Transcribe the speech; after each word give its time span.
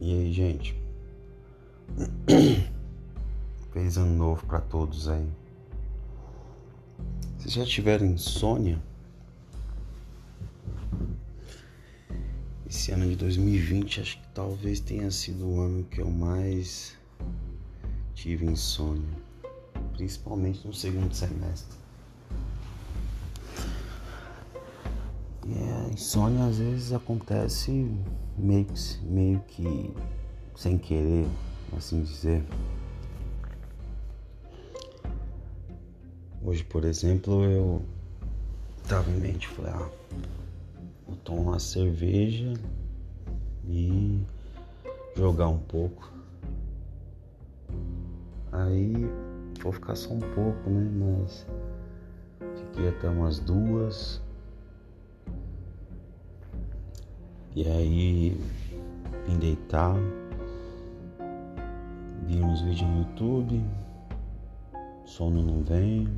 E 0.00 0.12
aí, 0.12 0.32
gente? 0.32 0.80
Feliz 3.72 3.96
ano 3.96 4.16
novo 4.16 4.46
para 4.46 4.60
todos 4.60 5.08
aí. 5.08 5.28
Vocês 7.36 7.54
já 7.54 7.64
tiveram 7.64 8.06
insônia? 8.06 8.80
Esse 12.68 12.92
ano 12.92 13.08
de 13.08 13.16
2020 13.16 14.00
acho 14.00 14.20
que 14.20 14.28
talvez 14.28 14.78
tenha 14.78 15.10
sido 15.10 15.48
o 15.48 15.60
ano 15.60 15.82
que 15.84 16.00
eu 16.00 16.10
mais 16.10 16.96
tive 18.14 18.44
insônia, 18.44 19.08
principalmente 19.94 20.66
no 20.66 20.74
segundo 20.74 21.14
semestre. 21.14 21.77
Insônia 25.98 26.44
às 26.44 26.58
vezes 26.58 26.92
acontece 26.92 27.92
meio 28.36 28.64
que, 28.66 29.04
meio 29.04 29.40
que 29.48 29.92
sem 30.54 30.78
querer, 30.78 31.26
assim 31.76 32.02
dizer. 32.02 32.44
Hoje, 36.40 36.62
por 36.62 36.84
exemplo, 36.84 37.42
eu 37.42 37.82
tava 38.88 39.10
em 39.10 39.18
mente, 39.18 39.48
falei, 39.48 39.72
ah, 39.72 39.90
vou 41.04 41.16
tomar 41.24 41.40
uma 41.40 41.58
cerveja 41.58 42.54
e 43.66 44.22
jogar 45.16 45.48
um 45.48 45.58
pouco. 45.58 46.12
Aí 48.52 48.94
vou 49.60 49.72
ficar 49.72 49.96
só 49.96 50.12
um 50.12 50.20
pouco, 50.20 50.70
né? 50.70 51.18
Mas 51.20 51.44
fiquei 52.56 52.88
até 52.88 53.08
umas 53.08 53.40
duas. 53.40 54.27
E 57.58 57.66
aí 57.66 58.40
vim 59.26 59.36
deitar, 59.40 59.96
vi 62.24 62.40
uns 62.40 62.60
vídeos 62.60 62.88
no 62.88 62.98
YouTube, 62.98 63.64
sono 65.04 65.42
não 65.42 65.64
vem, 65.64 66.08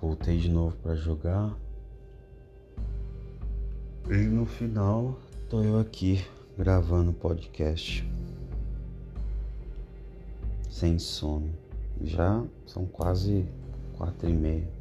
voltei 0.00 0.38
de 0.38 0.48
novo 0.48 0.76
para 0.76 0.94
jogar. 0.94 1.58
E 4.08 4.14
no 4.14 4.46
final 4.46 5.18
tô 5.48 5.60
eu 5.60 5.80
aqui 5.80 6.24
gravando 6.56 7.12
podcast 7.12 8.08
sem 10.70 11.00
sono. 11.00 11.50
Já 12.00 12.44
são 12.64 12.86
quase 12.86 13.44
quatro 13.98 14.28
e 14.28 14.34
meia. 14.34 14.79